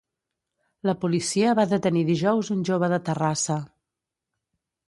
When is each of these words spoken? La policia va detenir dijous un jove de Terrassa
La 0.89 0.95
policia 1.03 1.51
va 1.59 1.67
detenir 1.75 2.03
dijous 2.09 2.51
un 2.57 2.65
jove 2.71 2.93
de 2.95 3.01
Terrassa 3.11 3.63